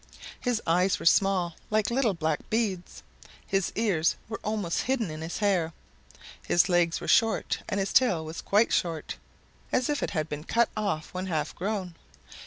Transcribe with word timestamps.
His 0.39 0.63
eyes 0.65 0.97
were 0.97 1.05
small, 1.05 1.53
like 1.69 1.91
little 1.91 2.15
black 2.15 2.39
beads. 2.49 3.03
His 3.45 3.71
ears 3.75 4.15
were 4.27 4.39
almost 4.43 4.81
hidden 4.81 5.11
in 5.11 5.21
his 5.21 5.37
hair. 5.37 5.73
His 6.43 6.67
legs 6.67 6.99
were 6.99 7.07
short 7.07 7.59
and 7.69 7.79
his 7.79 7.93
tail 7.93 8.25
was 8.25 8.41
quite 8.41 8.73
short, 8.73 9.17
as 9.71 9.89
if 9.91 10.01
it 10.01 10.09
had 10.09 10.27
been 10.27 10.43
cut 10.43 10.69
off 10.75 11.13
when 11.13 11.27
half 11.27 11.53
grown. 11.53 11.93